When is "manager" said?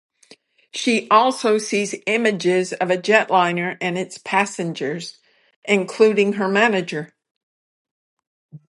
6.47-7.13